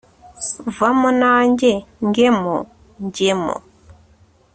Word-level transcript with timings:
vamo 0.77 1.07
nange 1.21 1.71
ngemo 2.07 2.55
njyemo 3.05 3.55